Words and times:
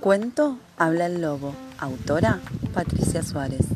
Cuento 0.00 0.60
Habla 0.76 1.06
el 1.06 1.20
Lobo. 1.20 1.56
Autora 1.78 2.40
Patricia 2.72 3.24
Suárez. 3.24 3.66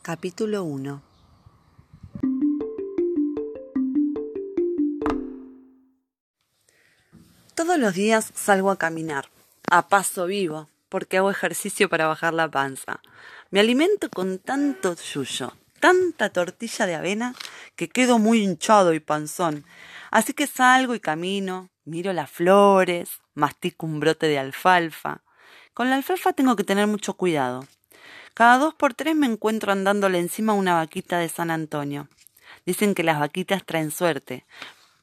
Capítulo 0.00 0.64
1 0.64 1.02
Todos 7.54 7.78
los 7.78 7.92
días 7.92 8.30
salgo 8.34 8.70
a 8.70 8.78
caminar, 8.78 9.26
a 9.70 9.88
paso 9.88 10.24
vivo, 10.24 10.68
porque 10.94 11.16
hago 11.16 11.28
ejercicio 11.28 11.88
para 11.88 12.06
bajar 12.06 12.34
la 12.34 12.48
panza. 12.48 13.00
Me 13.50 13.58
alimento 13.58 14.08
con 14.10 14.38
tanto 14.38 14.94
yuyo, 14.94 15.52
tanta 15.80 16.30
tortilla 16.30 16.86
de 16.86 16.94
avena, 16.94 17.34
que 17.74 17.88
quedo 17.88 18.20
muy 18.20 18.44
hinchado 18.44 18.94
y 18.94 19.00
panzón. 19.00 19.64
Así 20.12 20.34
que 20.34 20.46
salgo 20.46 20.94
y 20.94 21.00
camino, 21.00 21.68
miro 21.84 22.12
las 22.12 22.30
flores, 22.30 23.10
mastico 23.34 23.86
un 23.86 23.98
brote 23.98 24.28
de 24.28 24.38
alfalfa. 24.38 25.22
Con 25.72 25.90
la 25.90 25.96
alfalfa 25.96 26.32
tengo 26.32 26.54
que 26.54 26.62
tener 26.62 26.86
mucho 26.86 27.14
cuidado. 27.14 27.66
Cada 28.32 28.58
dos 28.58 28.72
por 28.72 28.94
tres 28.94 29.16
me 29.16 29.26
encuentro 29.26 29.72
andándole 29.72 30.20
encima 30.20 30.52
una 30.52 30.74
vaquita 30.74 31.18
de 31.18 31.28
San 31.28 31.50
Antonio. 31.50 32.06
Dicen 32.66 32.94
que 32.94 33.02
las 33.02 33.18
vaquitas 33.18 33.66
traen 33.66 33.90
suerte, 33.90 34.46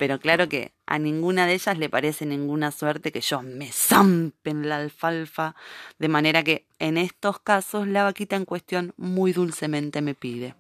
pero 0.02 0.20
claro 0.20 0.50
que 0.50 0.74
a 0.88 0.98
ninguna 0.98 1.46
de 1.46 1.54
ellas 1.54 1.78
le 1.78 1.88
parece 1.88 2.26
ninguna 2.26 2.72
suerte 2.72 3.12
que 3.12 3.22
yo 3.22 3.44
me 3.44 3.72
zampen 3.72 4.68
la 4.68 4.78
alfalfa, 4.78 5.56
de 6.00 6.08
manera 6.08 6.42
que 6.42 6.66
en 6.80 6.98
estos 6.98 7.38
casos 7.40 7.88
la 7.88 8.06
vaquita 8.06 8.36
en 8.36 8.46
cuestión 8.46 8.96
muy 8.98 9.32
dulcemente 9.32 10.02
me 10.02 10.16
pide. 10.16 10.56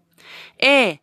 ¡Eh! 0.59 1.01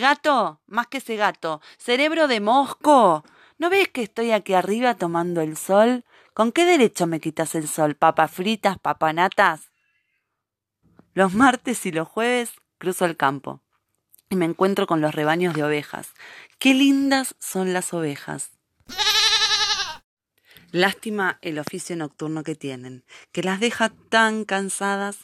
gato, 0.00 0.60
más 0.66 0.88
que 0.88 0.98
gato, 1.14 1.60
cerebro 1.76 2.26
de 2.26 2.40
mosco. 2.40 3.24
¿No 3.58 3.70
ves 3.70 3.86
que 3.86 4.02
estoy 4.02 4.32
aquí 4.32 4.54
arriba 4.54 4.94
tomando 4.94 5.40
el 5.40 5.56
sol? 5.56 6.04
¿Con 6.34 6.50
qué 6.50 6.64
derecho 6.64 7.06
me 7.06 7.20
quitas 7.20 7.54
el 7.54 7.68
sol? 7.68 7.94
¿Papas 7.94 8.32
fritas, 8.32 8.76
papanatas? 8.80 9.70
Los 11.14 11.32
martes 11.32 11.86
y 11.86 11.92
los 11.92 12.08
jueves 12.08 12.50
cruzo 12.78 13.04
el 13.04 13.16
campo 13.16 13.62
y 14.30 14.36
me 14.36 14.44
encuentro 14.44 14.86
con 14.86 15.00
los 15.00 15.14
rebaños 15.14 15.54
de 15.54 15.64
ovejas. 15.64 16.12
Qué 16.58 16.74
lindas 16.74 17.34
son 17.38 17.72
las 17.72 17.92
ovejas. 17.92 18.50
Lástima 20.70 21.38
el 21.40 21.58
oficio 21.58 21.96
nocturno 21.96 22.42
que 22.42 22.54
tienen, 22.54 23.04
que 23.32 23.42
las 23.42 23.58
deja 23.58 23.90
tan 24.10 24.44
cansadas. 24.44 25.18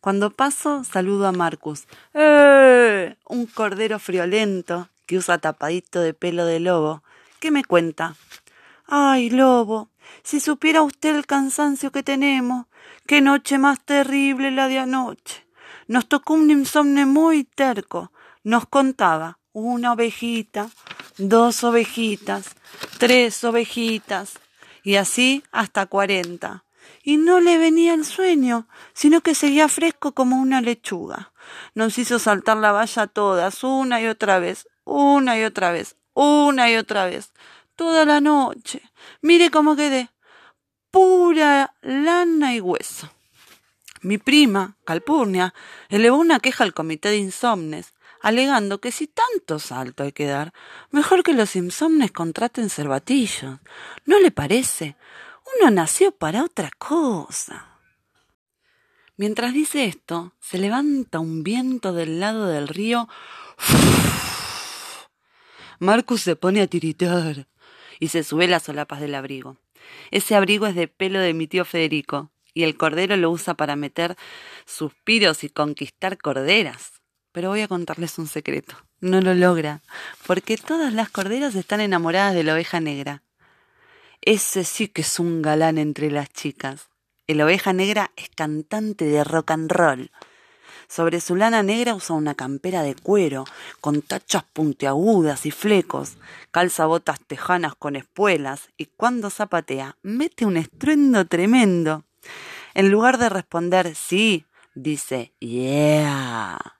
Cuando 0.00 0.30
paso, 0.30 0.82
saludo 0.82 1.28
a 1.28 1.32
Marcus. 1.32 1.86
¡Eh! 2.14 3.16
Un 3.26 3.46
cordero 3.46 3.98
friolento 3.98 4.88
que 5.06 5.16
usa 5.16 5.38
tapadito 5.38 6.00
de 6.00 6.14
pelo 6.14 6.46
de 6.46 6.60
lobo. 6.60 7.02
¿Qué 7.38 7.50
me 7.50 7.64
cuenta? 7.64 8.16
Ay, 8.86 9.30
lobo, 9.30 9.90
si 10.22 10.40
supiera 10.40 10.82
usted 10.82 11.14
el 11.14 11.26
cansancio 11.26 11.92
que 11.92 12.02
tenemos. 12.02 12.66
Qué 13.06 13.20
noche 13.20 13.58
más 13.58 13.80
terrible 13.84 14.50
la 14.50 14.66
de 14.66 14.78
anoche. 14.78 15.46
Nos 15.86 16.08
tocó 16.08 16.34
un 16.34 16.50
insomne 16.50 17.06
muy 17.06 17.44
terco 17.44 18.12
nos 18.44 18.66
contaba 18.66 19.38
una 19.52 19.92
ovejita, 19.92 20.70
dos 21.16 21.64
ovejitas, 21.64 22.56
tres 22.98 23.42
ovejitas, 23.44 24.38
y 24.82 24.96
así 24.96 25.42
hasta 25.52 25.86
cuarenta. 25.86 26.64
Y 27.02 27.16
no 27.16 27.40
le 27.40 27.58
venía 27.58 27.94
el 27.94 28.04
sueño, 28.04 28.68
sino 28.92 29.20
que 29.20 29.34
seguía 29.34 29.68
fresco 29.68 30.12
como 30.12 30.36
una 30.36 30.60
lechuga. 30.60 31.32
Nos 31.74 31.98
hizo 31.98 32.18
saltar 32.18 32.56
la 32.58 32.72
valla 32.72 33.06
todas, 33.06 33.64
una 33.64 34.00
y 34.00 34.06
otra 34.06 34.38
vez, 34.38 34.68
una 34.84 35.38
y 35.38 35.44
otra 35.44 35.72
vez, 35.72 35.96
una 36.14 36.70
y 36.70 36.76
otra 36.76 37.06
vez, 37.06 37.32
toda 37.76 38.04
la 38.04 38.20
noche. 38.20 38.82
Mire 39.20 39.50
cómo 39.50 39.76
quedé, 39.76 40.10
pura 40.90 41.74
lana 41.82 42.54
y 42.54 42.60
hueso. 42.60 43.10
Mi 44.00 44.18
prima, 44.18 44.76
Calpurnia, 44.84 45.54
elevó 45.88 46.18
una 46.18 46.40
queja 46.40 46.64
al 46.64 46.74
comité 46.74 47.10
de 47.10 47.18
insomnes, 47.18 47.94
alegando 48.20 48.80
que 48.80 48.92
si 48.92 49.06
tanto 49.06 49.58
salto 49.58 50.02
hay 50.02 50.12
que 50.12 50.26
dar, 50.26 50.52
mejor 50.90 51.22
que 51.22 51.34
los 51.34 51.56
insomnes 51.56 52.12
contraten 52.12 52.70
cervatillos. 52.70 53.58
¿No 54.04 54.20
le 54.20 54.30
parece? 54.30 54.96
Uno 55.60 55.70
nació 55.70 56.12
para 56.12 56.44
otra 56.44 56.70
cosa. 56.78 57.78
Mientras 59.16 59.52
dice 59.52 59.84
esto, 59.84 60.34
se 60.40 60.58
levanta 60.58 61.18
un 61.18 61.42
viento 61.42 61.92
del 61.92 62.20
lado 62.20 62.46
del 62.46 62.68
río. 62.68 63.08
Marcus 65.80 66.22
se 66.22 66.36
pone 66.36 66.60
a 66.60 66.66
tiritar 66.66 67.48
y 67.98 68.08
se 68.08 68.22
sube 68.22 68.46
las 68.46 68.64
solapas 68.64 69.00
del 69.00 69.14
abrigo. 69.14 69.56
Ese 70.10 70.36
abrigo 70.36 70.66
es 70.66 70.74
de 70.74 70.88
pelo 70.88 71.18
de 71.18 71.34
mi 71.34 71.46
tío 71.46 71.64
Federico, 71.64 72.30
y 72.54 72.64
el 72.64 72.76
cordero 72.76 73.16
lo 73.16 73.30
usa 73.30 73.54
para 73.54 73.76
meter 73.76 74.16
suspiros 74.66 75.44
y 75.44 75.48
conquistar 75.48 76.18
corderas. 76.18 76.97
Pero 77.38 77.50
voy 77.50 77.60
a 77.60 77.68
contarles 77.68 78.18
un 78.18 78.26
secreto. 78.26 78.74
No 79.00 79.20
lo 79.20 79.32
logra, 79.32 79.80
porque 80.26 80.56
todas 80.56 80.92
las 80.92 81.08
corderas 81.08 81.54
están 81.54 81.80
enamoradas 81.80 82.34
de 82.34 82.42
la 82.42 82.54
oveja 82.54 82.80
negra. 82.80 83.22
Ese 84.22 84.64
sí 84.64 84.88
que 84.88 85.02
es 85.02 85.20
un 85.20 85.40
galán 85.40 85.78
entre 85.78 86.10
las 86.10 86.30
chicas. 86.30 86.88
El 87.28 87.40
oveja 87.40 87.72
negra 87.72 88.10
es 88.16 88.28
cantante 88.30 89.04
de 89.04 89.22
rock 89.22 89.52
and 89.52 89.70
roll. 89.70 90.10
Sobre 90.88 91.20
su 91.20 91.36
lana 91.36 91.62
negra 91.62 91.94
usa 91.94 92.16
una 92.16 92.34
campera 92.34 92.82
de 92.82 92.96
cuero, 92.96 93.44
con 93.80 94.02
tachas 94.02 94.42
puntiagudas 94.42 95.46
y 95.46 95.52
flecos, 95.52 96.16
calza 96.50 96.86
botas 96.86 97.20
tejanas 97.20 97.76
con 97.76 97.94
espuelas, 97.94 98.70
y 98.76 98.86
cuando 98.86 99.30
zapatea, 99.30 99.96
mete 100.02 100.44
un 100.44 100.56
estruendo 100.56 101.24
tremendo. 101.24 102.02
En 102.74 102.90
lugar 102.90 103.16
de 103.16 103.28
responder 103.28 103.94
sí, 103.94 104.44
dice 104.74 105.32
yeah 105.38 106.77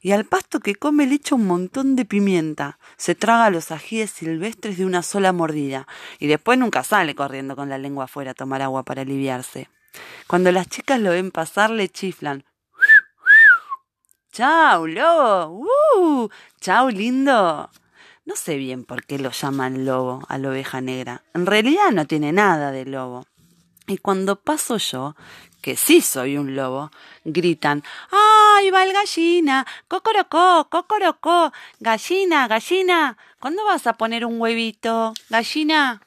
y 0.00 0.12
al 0.12 0.24
pasto 0.24 0.60
que 0.60 0.74
come 0.74 1.06
le 1.06 1.16
echa 1.16 1.34
un 1.34 1.46
montón 1.46 1.96
de 1.96 2.04
pimienta. 2.04 2.78
Se 2.96 3.14
traga 3.14 3.50
los 3.50 3.70
ajíes 3.70 4.10
silvestres 4.10 4.78
de 4.78 4.86
una 4.86 5.02
sola 5.02 5.32
mordida 5.32 5.86
y 6.18 6.26
después 6.26 6.58
nunca 6.58 6.82
sale 6.82 7.14
corriendo 7.14 7.56
con 7.56 7.68
la 7.68 7.78
lengua 7.78 8.04
afuera 8.04 8.32
a 8.32 8.34
tomar 8.34 8.62
agua 8.62 8.82
para 8.82 9.02
aliviarse. 9.02 9.68
Cuando 10.26 10.52
las 10.52 10.68
chicas 10.68 11.00
lo 11.00 11.10
ven 11.10 11.30
pasar 11.30 11.70
le 11.70 11.88
chiflan. 11.88 12.44
¡Chao, 14.32 14.86
lobo! 14.86 15.66
¡Uh! 15.96 16.28
¡Chao, 16.60 16.88
lindo! 16.88 17.68
No 18.24 18.36
sé 18.36 18.56
bien 18.56 18.84
por 18.84 19.04
qué 19.04 19.18
lo 19.18 19.30
llaman 19.30 19.84
lobo 19.84 20.22
a 20.28 20.38
la 20.38 20.50
oveja 20.50 20.80
negra. 20.80 21.24
En 21.34 21.46
realidad 21.46 21.90
no 21.92 22.06
tiene 22.06 22.32
nada 22.32 22.70
de 22.70 22.84
lobo. 22.84 23.26
Y 23.86 23.98
cuando 23.98 24.36
paso 24.36 24.76
yo, 24.76 25.16
que 25.60 25.76
sí 25.76 26.00
soy 26.00 26.38
un 26.38 26.56
lobo, 26.56 26.90
gritan 27.24 27.82
¡Ay, 28.10 28.70
va 28.70 28.84
el 28.84 28.92
gallina! 28.92 29.66
¡Cocorocó! 29.88 30.68
¡Cocorocó! 30.70 31.52
¡Gallina! 31.80 32.48
¡Gallina! 32.48 33.16
¿Cuándo 33.40 33.64
vas 33.64 33.86
a 33.86 33.94
poner 33.94 34.24
un 34.24 34.40
huevito? 34.40 35.12
¡Gallina! 35.28 36.02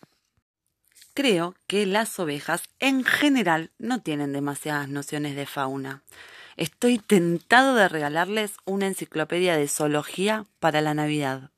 Creo 1.14 1.56
que 1.68 1.86
las 1.86 2.20
ovejas 2.20 2.64
en 2.80 3.04
general 3.04 3.72
no 3.78 4.02
tienen 4.02 4.34
demasiadas 4.34 4.90
nociones 4.90 5.36
de 5.36 5.46
fauna. 5.46 6.02
Estoy 6.58 6.98
tentado 6.98 7.76
de 7.76 7.88
regalarles 7.88 8.54
una 8.66 8.88
enciclopedia 8.88 9.56
de 9.56 9.68
zoología 9.68 10.46
para 10.60 10.82
la 10.82 10.94
Navidad. 10.94 11.53